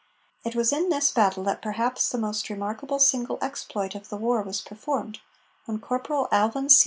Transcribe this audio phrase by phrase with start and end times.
[0.43, 4.41] It was in this battle that perhaps the most remarkable single exploit of the war
[4.41, 5.19] was performed,
[5.65, 6.79] when Corporal Alvin C.